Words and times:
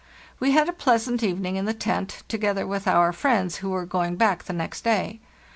We 0.39 0.49
had 0.49 0.67
a 0.67 0.73
pleasant 0.73 1.21
evening 1.21 1.57
in 1.57 1.65
the 1.65 1.75
tent, 1.75 2.23
to 2.29 2.39
gether 2.39 2.65
with 2.65 2.87
our 2.87 3.13
friends 3.13 3.57
who 3.57 3.69
were 3.69 3.85
going 3.85 4.15
back 4.15 4.45
the 4.45 4.51
next 4.53 4.83
day. 4.83 5.19